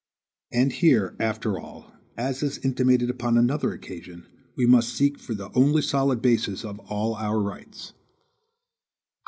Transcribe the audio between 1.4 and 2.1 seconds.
all,